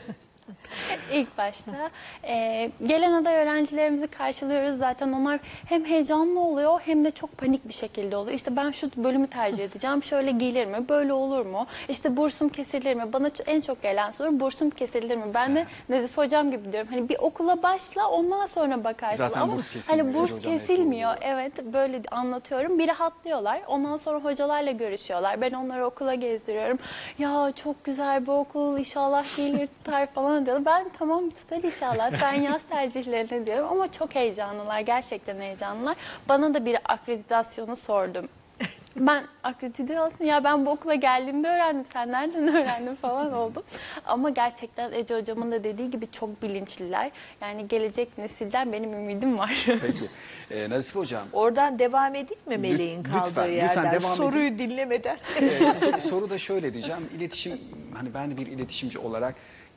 [1.12, 1.90] İlk başta.
[2.24, 4.78] Ee, gelen aday öğrencilerimizi karşılıyoruz.
[4.78, 8.36] Zaten onlar hem heyecanlı oluyor hem de çok panik bir şekilde oluyor.
[8.36, 10.02] İşte ben şu bölümü tercih edeceğim.
[10.02, 10.88] Şöyle gelir mi?
[10.88, 11.66] Böyle olur mu?
[11.88, 13.12] İşte bursum kesilir mi?
[13.12, 15.24] Bana en çok gelen soru bursum kesilir mi?
[15.34, 16.88] Ben de Nezif Hocam gibi diyorum.
[16.90, 19.16] Hani bir okula başla ondan sonra bakarsın.
[19.16, 20.06] Zaten Ama burs kesilmiyor.
[20.06, 21.14] Hani burs Hocam kesilmiyor.
[21.20, 22.78] Evet böyle anlatıyorum.
[22.78, 23.60] Bir rahatlıyorlar.
[23.66, 25.40] Ondan sonra hocalarla görüşüyorlar.
[25.40, 26.78] Ben onları okula gezdiriyorum.
[27.18, 30.61] Ya çok güzel bir okul inşallah gelir tutar falan diyorlar.
[30.64, 32.10] Ben tamam tutar inşallah.
[32.20, 33.68] Sen yaz tercihlerini diyorum.
[33.72, 34.80] Ama çok heyecanlılar.
[34.80, 35.96] Gerçekten heyecanlılar.
[36.28, 38.28] Bana da bir akreditasyonu sordum.
[38.96, 41.84] Ben akreditasyon ya ben bu okula geldiğimde öğrendim.
[41.92, 43.62] Sen nereden öğrendin falan oldum.
[44.06, 47.10] Ama gerçekten Ece hocamın da dediği gibi çok bilinçliler.
[47.40, 49.66] Yani gelecek nesilden benim ümidim var.
[49.66, 50.04] Peki.
[50.50, 53.84] E, Nazif Hocam, Oradan devam edeyim mi Meleğin lütfen, kaldığı lütfen yerden?
[53.92, 55.16] devam Soruyu dinlemeden.
[55.40, 57.08] e, soru, soru da şöyle diyeceğim.
[57.16, 57.58] İletişim,
[57.94, 59.34] hani ben de bir iletişimci olarak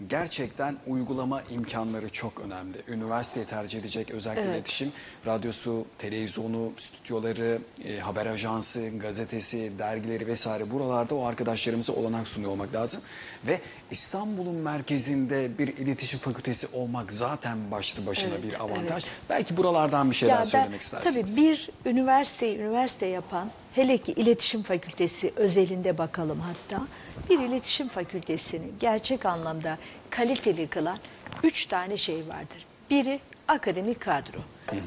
[0.08, 2.78] gerçekten uygulama imkanları çok önemli.
[2.88, 4.56] Üniversiteyi tercih edecek özellikle Evet.
[4.56, 4.92] iletişim,
[5.26, 12.74] radyosu, televizyonu, stüdyoları, e, haber ajansı, gazetesi, dergileri vesaire buralarda o arkadaşlarımıza olanak sunuyor olmak
[12.74, 13.02] lazım.
[13.48, 13.60] Ve
[13.92, 19.04] İstanbul'un merkezinde bir iletişim fakültesi olmak zaten başlı başına Evet, bir avantaj.
[19.04, 19.14] evet.
[19.30, 21.16] Belki buralardan bir şeyler Ya ben- söylemek istersiniz.
[21.36, 26.84] Tabii bir üniversiteyi üniversite yapan, hele ki iletişim fakültesi özelinde bakalım hatta,
[27.30, 29.78] bir iletişim fakültesini gerçek anlamda
[30.10, 30.98] kaliteli kılan
[31.44, 32.66] üç tane şey vardır.
[32.90, 34.40] Biri akademik kadro.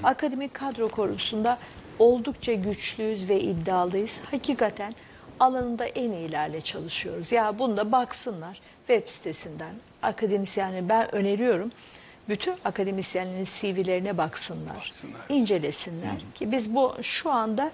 [0.04, 1.58] Akademik kadro konusunda
[1.98, 4.20] oldukça güçlüyüz ve iddialıyız.
[4.30, 4.94] Hakikaten
[5.40, 7.32] alanında en iyilerle çalışıyoruz.
[7.32, 11.72] Ya bunda baksınlar web sitesinden akademisyenleri ben öneriyorum.
[12.28, 15.20] Bütün akademisyenlerin CV'lerine baksınlar, Baksınlar.
[15.28, 17.70] incelesinler ki biz bu şu anda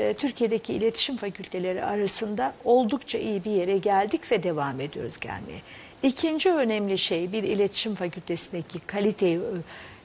[0.00, 5.60] e, Türkiye'deki iletişim fakülteleri arasında oldukça iyi bir yere geldik ve devam ediyoruz gelmeye.
[6.02, 9.40] İkinci önemli şey bir iletişim fakültesindeki kaliteyi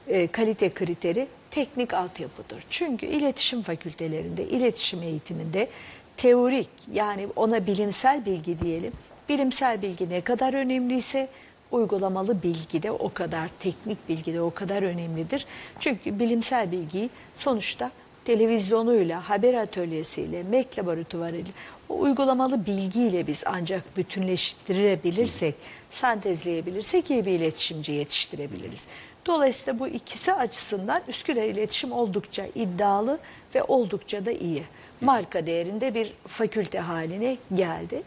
[0.08, 2.64] e, kalite kriteri teknik altyapıdır.
[2.70, 5.68] Çünkü iletişim fakültelerinde, iletişim eğitiminde
[6.16, 8.92] teorik yani ona bilimsel bilgi diyelim.
[9.28, 11.28] Bilimsel bilgi ne kadar önemliyse
[11.70, 15.46] uygulamalı bilgi de o kadar, teknik bilgi de o kadar önemlidir.
[15.80, 17.90] Çünkü bilimsel bilgiyi sonuçta
[18.26, 21.52] televizyonuyla, haber atölyesiyle, MEK laboratuvarıyla,
[21.88, 25.54] o uygulamalı bilgiyle biz ancak bütünleştirebilirsek,
[25.90, 28.86] sentezleyebilirsek iyi bir iletişimci yetiştirebiliriz.
[29.26, 33.18] Dolayısıyla bu ikisi açısından Üsküdar İletişim oldukça iddialı
[33.54, 34.62] ve oldukça da iyi.
[35.00, 38.02] Marka değerinde bir fakülte haline geldi.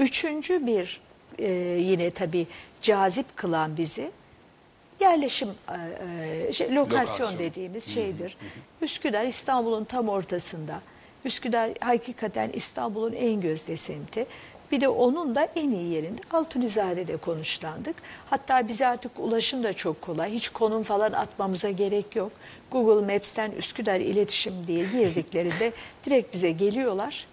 [0.00, 1.00] Üçüncü bir
[1.38, 2.46] e, yine tabii
[2.82, 4.10] cazip kılan bizi
[5.00, 7.38] yerleşim e, e, şey, lokasyon, Lokasyon.
[7.38, 8.36] dediğimiz şeydir.
[8.82, 10.80] Üsküdar İstanbul'un tam ortasında.
[11.24, 14.26] Üsküdar hakikaten İstanbul'un en gözde semti.
[14.72, 17.96] Bir de onun da en iyi yerinde Altunizade'de konuşlandık.
[18.30, 20.32] Hatta bize artık ulaşım da çok kolay.
[20.32, 22.32] Hiç konum falan atmamıza gerek yok.
[22.70, 25.72] Google Maps'ten Üsküdar iletişim diye girdiklerinde
[26.04, 27.26] direkt bize geliyorlar.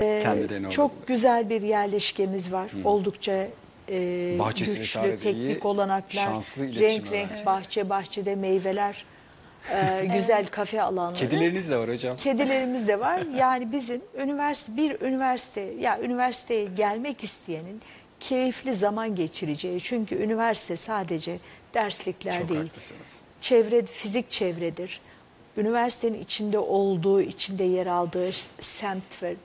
[0.00, 0.24] Ee,
[0.70, 2.70] çok güzel bir yerleşkemiz var.
[2.84, 3.46] Oldukça
[3.90, 5.18] e, Bahçesi güçlü de iyi.
[5.18, 7.46] teknik olanaklar, renk renk öğrenci.
[7.46, 9.04] bahçe bahçede meyveler,
[9.72, 11.18] e, güzel kafe alanları.
[11.18, 12.16] Kedileriniz de var hocam.
[12.16, 13.22] Kedilerimiz de var.
[13.36, 17.82] Yani bizim üniversite bir üniversite ya üniversiteye gelmek isteyenin
[18.20, 19.80] keyifli zaman geçireceği.
[19.80, 21.38] Çünkü üniversite sadece
[21.74, 22.60] derslikler Çok değil.
[22.60, 23.20] haklısınız.
[23.40, 25.00] Çevre fizik çevredir.
[25.56, 29.36] Üniversitenin içinde olduğu, içinde yer aldığı semttir,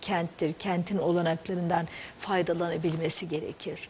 [0.00, 0.52] kenttir.
[0.58, 3.88] Kentin olanaklarından faydalanabilmesi gerekir.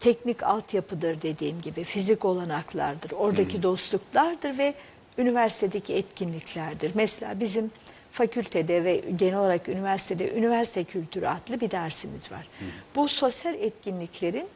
[0.00, 3.10] Teknik altyapıdır dediğim gibi, fizik olanaklardır.
[3.10, 4.74] Oradaki dostluklardır ve
[5.18, 6.90] üniversitedeki etkinliklerdir.
[6.94, 7.70] Mesela bizim
[8.12, 12.48] fakültede ve genel olarak üniversitede üniversite kültürü adlı bir dersimiz var.
[12.96, 14.48] Bu sosyal etkinliklerin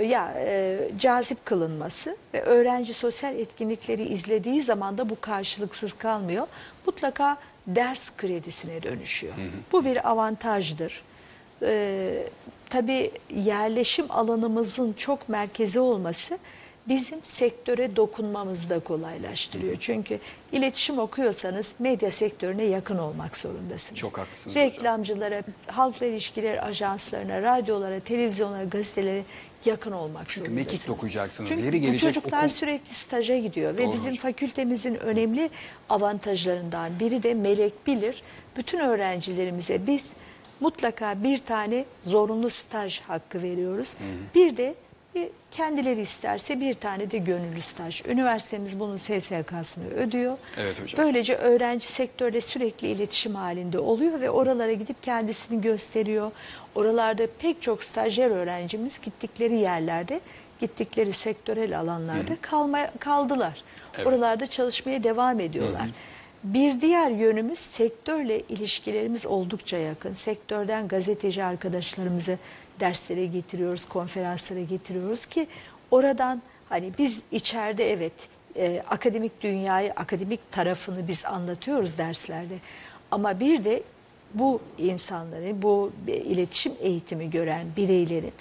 [0.00, 6.46] ya e, cazip kılınması ve öğrenci sosyal etkinlikleri izlediği zaman da bu karşılıksız kalmıyor.
[6.86, 9.34] Mutlaka ders kredisine dönüşüyor.
[9.72, 11.02] Bu bir avantajdır.
[11.62, 12.26] Ee,
[12.70, 16.38] tabii yerleşim alanımızın çok merkezi olması
[16.88, 19.76] bizim sektöre dokunmamızı da kolaylaştırıyor.
[19.80, 20.18] Çünkü
[20.52, 24.00] iletişim okuyorsanız medya sektörüne yakın olmak zorundasınız.
[24.00, 24.66] Çok haklısınız hocam.
[24.66, 29.22] Reklamcılara, halkla ilişkiler ajanslarına, radyolara, televizyonlara, gazetelere
[29.66, 30.72] yakın olmak Çünkü zorundasınız.
[30.80, 31.50] mekik okuyacaksınız.
[31.50, 34.22] Çünkü Yeri bu gelecek çocuklar okul- sürekli staja gidiyor ve Doğru bizim hocam.
[34.22, 35.50] fakültemizin önemli
[35.88, 38.22] avantajlarından biri de melek bilir.
[38.56, 40.16] Bütün öğrencilerimize biz
[40.60, 43.96] mutlaka bir tane zorunlu staj hakkı veriyoruz.
[44.34, 44.74] Bir de
[45.14, 48.02] bir kendileri isterse bir tane de gönüllü staj.
[48.06, 50.38] Üniversitemiz bunun SSK'sını ödüyor.
[50.58, 51.04] Evet hocam.
[51.04, 56.30] Böylece öğrenci sektörde sürekli iletişim halinde oluyor ve oralara gidip kendisini gösteriyor.
[56.74, 60.20] Oralarda pek çok stajyer öğrencimiz gittikleri yerlerde,
[60.60, 63.64] gittikleri sektörel alanlarda kalmaya kaldılar.
[63.94, 64.06] Evet.
[64.06, 65.88] Oralarda çalışmaya devam ediyorlar.
[66.44, 70.12] Bir diğer yönümüz sektörle ilişkilerimiz oldukça yakın.
[70.12, 72.38] Sektörden gazeteci arkadaşlarımızı
[72.82, 75.46] derslere getiriyoruz, konferanslara getiriyoruz ki
[75.90, 78.12] oradan hani biz içeride evet
[78.56, 82.54] e, akademik dünyayı, akademik tarafını biz anlatıyoruz derslerde.
[83.10, 83.82] Ama bir de
[84.34, 88.32] bu insanların, bu iletişim eğitimi gören bireylerin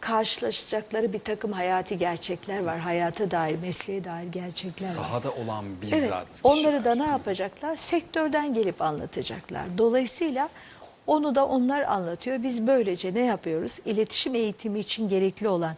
[0.00, 2.78] karşılaşacakları bir takım hayati gerçekler var.
[2.78, 4.92] Hayata dair, mesleğe dair gerçekler var.
[4.92, 5.98] Sahada olan bizzat.
[5.98, 7.76] Evet, onları da ne yapacaklar?
[7.76, 9.78] Sektörden gelip anlatacaklar.
[9.78, 10.48] Dolayısıyla
[11.10, 12.42] onu da onlar anlatıyor.
[12.42, 13.78] Biz böylece ne yapıyoruz?
[13.84, 15.76] İletişim eğitimi için gerekli olan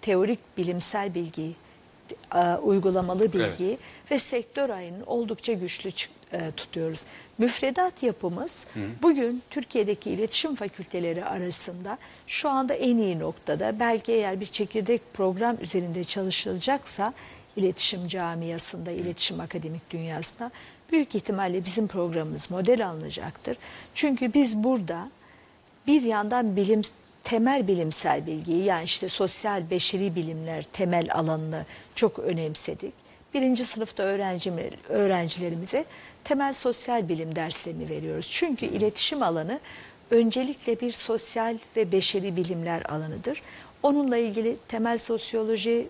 [0.00, 1.54] teorik bilimsel bilgiyi,
[2.34, 3.78] e, uygulamalı bilgiyi
[4.10, 5.90] ve sektör ayının oldukça güçlü
[6.32, 7.04] e, tutuyoruz.
[7.38, 8.66] Müfredat yapımız
[9.02, 13.80] bugün Türkiye'deki iletişim fakülteleri arasında şu anda en iyi noktada.
[13.80, 17.12] Belki eğer bir çekirdek program üzerinde çalışılacaksa
[17.56, 20.50] iletişim camiasında, iletişim akademik dünyasında
[20.92, 23.56] büyük ihtimalle bizim programımız model alınacaktır.
[23.94, 25.10] Çünkü biz burada
[25.86, 26.82] bir yandan bilim
[27.24, 32.92] temel bilimsel bilgiyi yani işte sosyal beşeri bilimler temel alanını çok önemsedik.
[33.34, 34.52] Birinci sınıfta öğrenci,
[34.88, 35.84] öğrencilerimize
[36.24, 38.28] temel sosyal bilim derslerini veriyoruz.
[38.30, 39.60] Çünkü iletişim alanı
[40.10, 43.42] öncelikle bir sosyal ve beşeri bilimler alanıdır.
[43.82, 45.88] Onunla ilgili temel sosyoloji,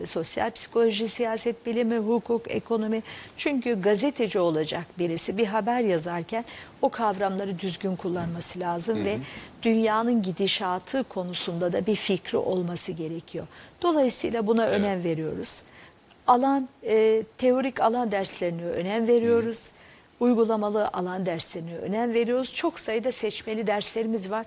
[0.00, 3.02] e, sosyal psikoloji, siyaset bilimi, hukuk, ekonomi.
[3.36, 6.44] Çünkü gazeteci olacak birisi bir haber yazarken
[6.82, 9.18] o kavramları düzgün kullanması lazım ve
[9.62, 13.46] dünyanın gidişatı konusunda da bir fikri olması gerekiyor.
[13.82, 15.62] Dolayısıyla buna önem veriyoruz.
[16.26, 19.72] Alan, e, teorik alan derslerine önem veriyoruz.
[20.20, 22.54] Uygulamalı alan derslerine önem veriyoruz.
[22.54, 24.46] Çok sayıda seçmeli derslerimiz var.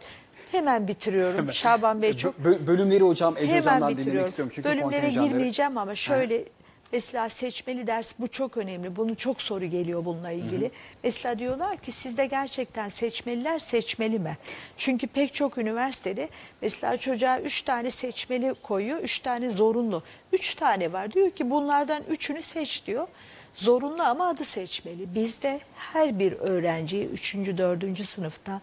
[0.52, 1.54] Hemen bitiriyorum.
[1.54, 4.52] Şaban Bey çok Bö- bölümleri hocam Ece Hemen Hocam'dan dinlemek istiyorum.
[4.56, 6.44] Çünkü Bölümlere girmeyeceğim ama şöyle
[6.92, 8.96] mesela seçmeli ders bu çok önemli.
[8.96, 10.72] Bunu çok soru geliyor bununla ilgili.
[11.04, 14.38] Mesela diyorlar ki sizde gerçekten seçmeliler seçmeli mi?
[14.78, 16.30] Çünkü pek çok üniversitede
[16.62, 20.04] mesela çocuğa üç tane seçmeli koyuyor, üç tane zorunlu.
[20.34, 21.12] Üç tane var.
[21.14, 23.08] Diyor ki bunlardan üçünü seç diyor.
[23.54, 25.16] Zorunlu ama adı seçmeli.
[25.16, 27.36] Bizde her bir öğrenciyi 3.
[27.36, 28.06] 4.
[28.06, 28.62] sınıfta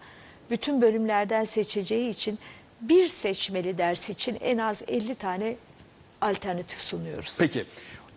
[0.50, 2.38] bütün bölümlerden seçeceği için
[2.80, 5.56] bir seçmeli ders için en az 50 tane
[6.20, 7.36] alternatif sunuyoruz.
[7.38, 7.64] Peki.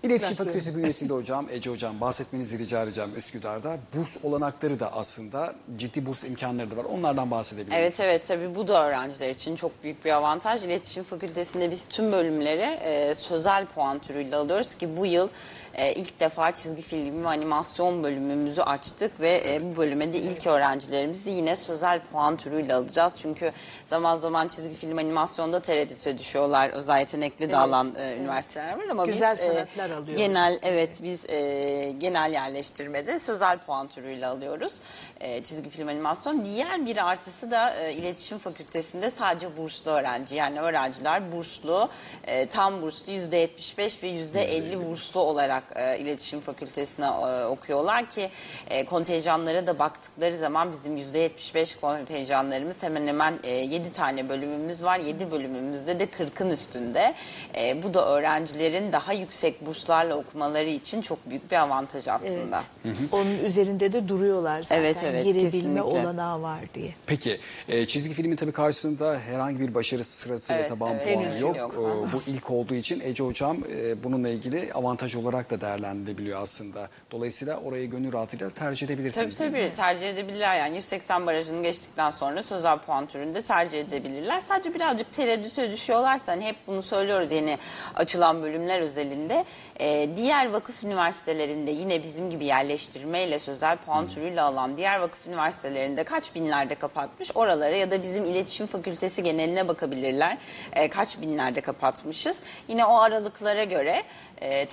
[0.04, 0.36] İletişim.
[0.36, 3.78] Fakültesi bünyesinde hocam, Ece Hocam bahsetmenizi rica edeceğim Üsküdar'da.
[3.96, 6.84] Burs olanakları da aslında ciddi burs imkanları da var.
[6.84, 10.66] Onlardan bahsedebilir Evet evet tabii bu da öğrenciler için çok büyük bir avantaj.
[10.66, 15.30] İletişim Fakültesinde biz tüm bölümleri e, sözel puan türüyle alıyoruz ki bu yıl
[15.76, 20.48] e, ilk defa çizgi film ve animasyon bölümümüzü açtık ve e, bu bölüme de ilk
[20.48, 23.16] öğrencilerimizi yine sözel puan türüyle alacağız.
[23.22, 23.52] Çünkü
[23.86, 26.70] zaman zaman çizgi film animasyonda tereddüte düşüyorlar.
[26.70, 30.18] Özel yetenekli dağılan e, üniversiteler var ama Güzel biz e, sanatlar alıyoruz.
[30.18, 34.80] genel evet biz e, genel yerleştirmede sözel puan türüyle alıyoruz.
[35.20, 36.46] E, çizgi film animasyon.
[36.46, 40.36] Diğer bir artısı da e, iletişim fakültesinde sadece burslu öğrenci.
[40.36, 41.90] Yani öğrenciler burslu,
[42.28, 48.30] e, tam burslu %75 ve %50 burslu olarak e, iletişim fakültesine e, okuyorlar ki
[48.70, 55.00] e, kontenjanlara da baktıkları zaman bizim %75 kontenjanlarımız hemen hemen e, 7 tane bölümümüz var.
[55.00, 57.14] 7 bölümümüzde de 40'ın üstünde.
[57.58, 62.64] E, bu da öğrencilerin daha yüksek burslarla okumaları için çok büyük bir avantaj aslında.
[63.12, 64.82] Onun üzerinde de duruyorlar zaten.
[64.82, 65.82] Evet, evet, Girebilme kesinlikle.
[65.82, 66.94] olanağı var diye.
[67.06, 71.04] Peki e, çizgi filmin tabii karşısında herhangi bir başarı sırası ve Evet, taban evet.
[71.14, 71.58] puanı Henüz yok.
[71.58, 71.74] yok.
[71.74, 76.90] E, bu ilk olduğu için Ece Hocam e, bununla ilgili avantaj olarak da değerlendirilebiliyor aslında.
[77.12, 79.38] Dolayısıyla orayı gönül rahatıyla tercih Tabii edebilirsiniz.
[79.38, 84.40] tabii tercih edebilirler yani 180 barajını geçtikten sonra sözel puan türünde tercih edebilirler.
[84.40, 87.58] Sadece birazcık tereddüte düşüyorlarsa hani hep bunu söylüyoruz yeni
[87.96, 89.46] açılan bölümler özelinde.
[89.80, 96.04] Ee, diğer vakıf üniversitelerinde yine bizim gibi yerleştirmeyle sözel puan türüyle alan diğer vakıf üniversitelerinde
[96.04, 100.38] kaç binlerde kapatmış oralara ya da bizim iletişim fakültesi geneline bakabilirler.
[100.74, 102.44] Ee, kaç binlerde kapatmışız.
[102.68, 104.04] Yine o aralıklara göre
[104.42, 104.66] e,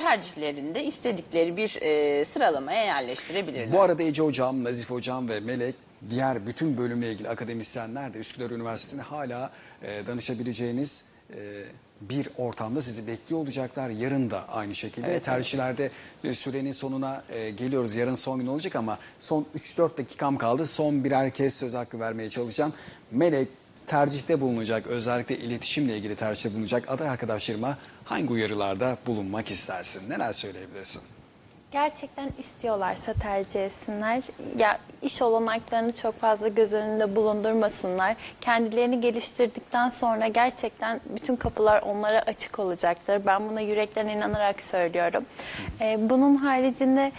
[0.69, 3.73] tercihlerinde istedikleri bir e, sıralamaya yerleştirebilirler.
[3.73, 5.75] Bu arada Ece Hocam, Nazif Hocam ve Melek
[6.11, 9.51] diğer bütün bölümle ilgili akademisyenler de Üsküdar Üniversitesi'ne hala
[9.83, 11.37] e, danışabileceğiniz e,
[12.01, 13.91] bir ortamda sizi bekliyor olacaklar.
[13.91, 15.11] Yarın da aynı şekilde.
[15.11, 15.91] Evet, Tercihlerde
[16.25, 17.95] e, sürenin sonuna e, geliyoruz.
[17.95, 20.67] Yarın son gün olacak ama son 3-4 dakikam kaldı.
[20.67, 22.73] Son birer kez söz hakkı vermeye çalışacağım.
[23.11, 23.49] Melek
[23.87, 27.79] tercihte bulunacak, özellikle iletişimle ilgili tercihte bulunacak aday arkadaşlarıma
[28.09, 30.11] hangi uyarılarda bulunmak istersin?
[30.11, 31.03] Neler söyleyebilirsin?
[31.73, 34.23] Gerçekten istiyorlarsa tercih etsinler.
[34.59, 38.17] Ya iş olanaklarını çok fazla göz önünde bulundurmasınlar.
[38.41, 43.23] Kendilerini geliştirdikten sonra gerçekten bütün kapılar onlara açık olacaktır.
[43.27, 45.25] Ben buna yürekten inanarak söylüyorum.
[45.81, 47.13] Ee, bunun haricinde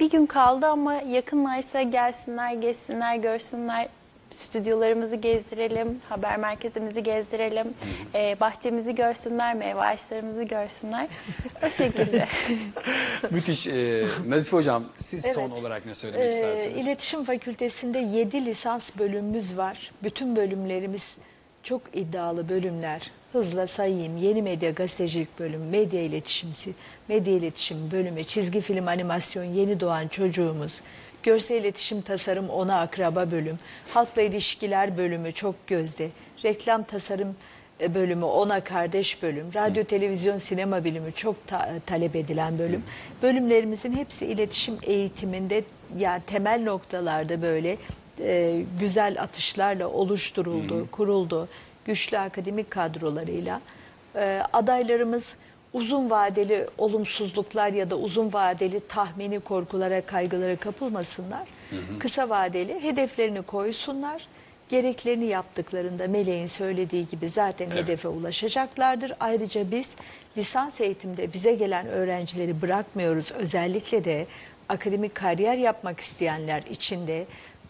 [0.00, 3.88] bir gün kaldı ama yakınlarsa gelsinler, geçsinler, görsünler.
[4.38, 7.74] Stüdyolarımızı gezdirelim, haber merkezimizi gezdirelim,
[8.14, 11.08] ee, bahçemizi görsünler, meyve ağaçlarımızı görsünler.
[11.66, 12.28] O şekilde.
[13.30, 13.66] Müthiş.
[13.66, 15.52] E, Nazif Hocam siz son Evet.
[15.60, 16.86] olarak ne söylemek istersiniz?
[16.86, 19.90] İletişim Fakültesi'nde 7 lisans bölümümüz var.
[20.02, 21.18] Bütün bölümlerimiz
[21.62, 23.10] çok iddialı bölümler.
[23.32, 24.16] Hızla sayayım.
[24.16, 26.74] Yeni medya gazetecilik bölümü, medya iletişimsi,
[27.08, 30.82] medya iletişim bölümü, çizgi film animasyon, yeni doğan çocuğumuz,
[31.22, 33.58] görsel iletişim tasarım ona akraba bölüm,
[33.94, 36.08] halkla ilişkiler bölümü çok gözde,
[36.44, 37.36] reklam tasarım
[37.80, 42.82] e, bölümü ona kardeş bölüm, radyo televizyon sinema bilimi çok ta- talep edilen bölüm.
[43.22, 45.64] Bölümlerimizin hepsi iletişim eğitiminde
[45.98, 47.76] yani temel noktalarda böyle
[48.20, 51.48] e, güzel atışlarla oluşturuldu, kuruldu.
[51.84, 53.60] Güçlü akademik kadrolarıyla.
[54.16, 55.38] E, adaylarımız
[55.72, 61.48] uzun vadeli olumsuzluklar ya da uzun vadeli tahmini korkulara, kaygılara kapılmasınlar.
[61.98, 64.26] Kısa vadeli hedeflerini koysunlar.
[64.68, 69.12] Gereklerini yaptıklarında Meleğin söylediği gibi zaten hedefe ulaşacaklardır.
[69.20, 69.96] Ayrıca biz
[70.36, 73.32] lisans eğitimde bize gelen öğrencileri bırakmıyoruz.
[73.32, 74.26] Özellikle de
[74.68, 77.26] akademik kariyer yapmak isteyenler için de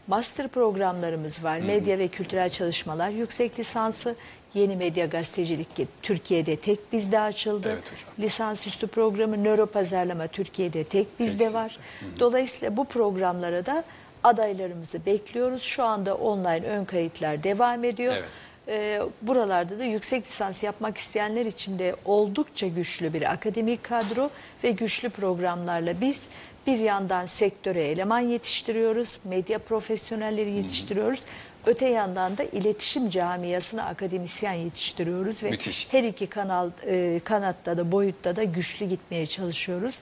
[0.07, 1.59] master programlarımız var.
[1.59, 4.16] Medya ve kültürel çalışmalar yüksek lisansı,
[4.55, 7.68] yeni medya gazetecilik ki Türkiye'de tek bizde açıldı.
[7.72, 8.11] Evet hocam.
[8.18, 11.78] Lisansüstü programı nöro pazarlama Türkiye'de tek bizde Tek var.
[12.18, 13.84] Dolayısıyla bu programlara da
[14.24, 15.62] adaylarımızı bekliyoruz.
[15.62, 18.14] Şu anda online ön kayıtlar devam ediyor.
[18.14, 18.28] Evet.
[18.68, 24.30] Ee, buralarda da yüksek lisans yapmak isteyenler için de oldukça güçlü bir akademik kadro
[24.64, 26.30] ve güçlü programlarla biz
[26.66, 31.24] bir yandan sektöre eleman yetiştiriyoruz, medya profesyonelleri yetiştiriyoruz.
[31.66, 35.92] Öte yandan da iletişim camiasına akademisyen yetiştiriyoruz ve Müthiş.
[35.92, 40.00] her iki kanal e, kanatta da boyutta da güçlü gitmeye çalışıyoruz.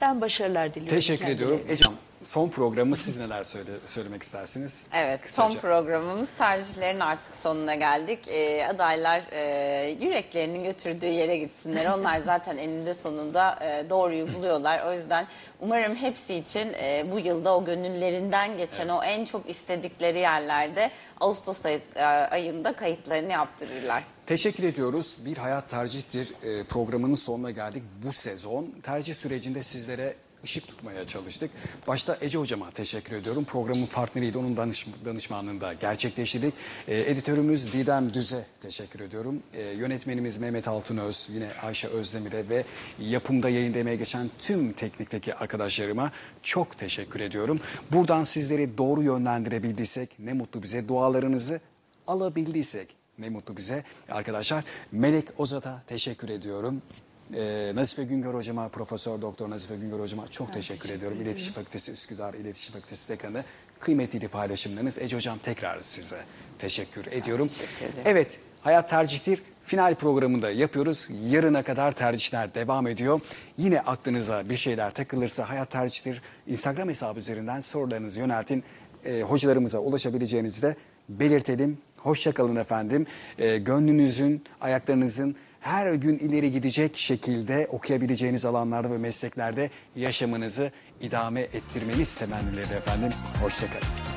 [0.00, 0.96] Ben başarılar diliyorum.
[0.96, 1.56] Teşekkür ediyorum.
[1.56, 1.72] kendilerine.
[1.74, 1.92] Ecem
[2.24, 4.86] son programı siz neler söyle, söylemek istersiniz?
[4.94, 5.48] Evet, Kısaca.
[5.48, 8.28] son programımız tercihlerin artık sonuna geldik.
[8.28, 11.86] Ee, adaylar e, yüreklerinin götürdüğü yere gitsinler.
[11.86, 14.86] Onlar zaten eninde sonunda e, doğruyu buluyorlar.
[14.86, 15.26] O yüzden
[15.60, 20.90] umarım hepsi için e, bu yılda o gönüllerinden geçen o en çok istedikleri yerlerde
[21.20, 24.02] Ağustos ay- e, ayında kayıtlarını yaptırırlar.
[24.26, 25.16] Teşekkür ediyoruz.
[25.24, 27.82] Bir Hayat Tercihtir e, programının sonuna geldik.
[28.04, 30.14] Bu sezon tercih sürecinde sizlere
[30.44, 31.50] ışık tutmaya çalıştık.
[31.88, 33.44] Başta Ece Hocama teşekkür ediyorum.
[33.44, 34.38] Programın partneriydi.
[34.38, 36.54] Onun danış, danışmanlığında gerçekleştirdik.
[36.88, 39.42] E, editörümüz Didem Düze teşekkür ediyorum.
[39.54, 42.64] E, yönetmenimiz Mehmet Altınöz, yine Ayşe Özdemir'e ve
[42.98, 46.12] yapımda yayın demeye geçen tüm teknikteki arkadaşlarıma
[46.42, 47.60] çok teşekkür ediyorum.
[47.92, 50.88] Buradan sizleri doğru yönlendirebildiysek ne mutlu bize.
[50.88, 51.60] Dualarınızı
[52.06, 54.64] alabildiysek ne mutlu bize arkadaşlar.
[54.92, 56.82] Melek Ozat'a teşekkür ediyorum.
[57.34, 61.20] Ee, Nazife Güngör hocama, Profesör Doktor Nazife Güngör hocama çok teşekkür, ediyorum.
[61.20, 63.44] İletişim Fakültesi Üsküdar İletişim Fakültesi Dekanı.
[63.80, 64.98] Kıymetli paylaşımlarınız.
[64.98, 66.16] Ece hocam tekrar size
[66.58, 67.48] teşekkür ediyorum.
[67.48, 68.02] teşekkür ederim.
[68.04, 71.08] Evet, Hayat Tercihtir final programında yapıyoruz.
[71.28, 73.20] Yarına kadar tercihler devam ediyor.
[73.56, 78.64] Yine aklınıza bir şeyler takılırsa Hayat Tercihtir Instagram hesabı üzerinden sorularınızı yöneltin.
[79.04, 80.76] Ee, hocalarımıza ulaşabileceğinizi de
[81.08, 81.78] belirtelim.
[81.96, 83.06] Hoşçakalın efendim.
[83.38, 85.36] Ee, gönlünüzün, ayaklarınızın
[85.68, 93.10] her gün ileri gidecek şekilde okuyabileceğiniz alanlarda ve mesleklerde yaşamınızı idame ettirmeniz temennileri efendim.
[93.42, 94.07] Hoşçakalın.